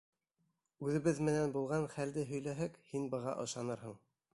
Үҙебеҙ 0.87 1.21
менән 1.29 1.53
булған 1.57 1.87
хәлде 1.97 2.25
һөйләһәк, 2.33 2.81
һин 2.91 3.11
быға 3.17 3.41
ышанырһың. 3.49 3.99